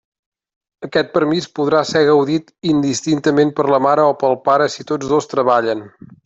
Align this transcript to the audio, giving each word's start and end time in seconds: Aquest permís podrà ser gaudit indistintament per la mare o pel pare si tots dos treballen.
Aquest 0.85 1.11
permís 1.17 1.47
podrà 1.59 1.81
ser 1.89 2.01
gaudit 2.07 2.49
indistintament 2.71 3.53
per 3.61 3.67
la 3.75 3.81
mare 3.89 4.07
o 4.15 4.17
pel 4.25 4.35
pare 4.51 4.71
si 4.79 4.87
tots 4.95 5.13
dos 5.13 5.31
treballen. 5.37 5.87